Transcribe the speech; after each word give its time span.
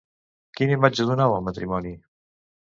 Quina 0.59 0.73
imatge 0.77 1.05
donava 1.09 1.37
el 1.43 1.47
matrimoni? 1.51 1.93